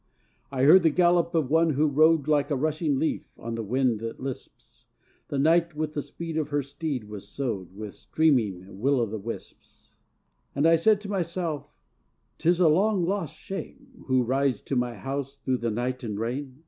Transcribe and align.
I 0.51 0.63
heard 0.63 0.81
the 0.81 0.89
gallop 0.89 1.35
of 1.35 1.51
one 1.51 1.73
who 1.73 1.85
rode 1.85 2.27
Like 2.27 2.49
a 2.49 2.55
rushing 2.55 2.97
leaf 2.97 3.29
on 3.37 3.53
the 3.53 3.61
wind 3.61 3.99
that 3.99 4.19
lisps; 4.19 4.87
The 5.27 5.37
night 5.37 5.75
with 5.75 5.93
the 5.93 6.01
speed 6.01 6.37
of 6.37 6.49
her 6.49 6.63
steed 6.63 7.03
was 7.03 7.27
sowed 7.27 7.75
With 7.75 7.93
streaming 7.93 8.79
will 8.79 8.99
o' 8.99 9.05
the 9.05 9.19
wisps. 9.19 9.93
And 10.55 10.65
I 10.67 10.75
said 10.75 11.01
to 11.01 11.07
myself, 11.11 11.69
"'Tis 12.39 12.59
a 12.59 12.67
long 12.67 13.05
lost 13.05 13.37
Shame, 13.37 14.05
Who 14.07 14.23
rides 14.23 14.59
to 14.61 14.75
my 14.75 14.95
house 14.95 15.35
through 15.35 15.57
the 15.57 15.69
night 15.69 16.03
and 16.03 16.17
rain! 16.19 16.59